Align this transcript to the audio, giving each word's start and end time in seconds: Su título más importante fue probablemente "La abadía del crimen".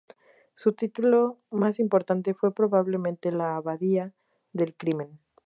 Su 0.55 0.73
título 0.73 1.37
más 1.51 1.77
importante 1.77 2.33
fue 2.33 2.55
probablemente 2.55 3.31
"La 3.31 3.55
abadía 3.55 4.11
del 4.51 4.73
crimen". 4.73 5.19